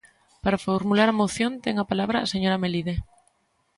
[0.43, 2.95] Para formular a moción ten a palabra a señora Melide.